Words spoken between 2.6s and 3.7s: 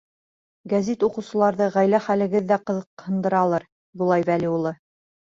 ҡыҙыҡһындыралыр,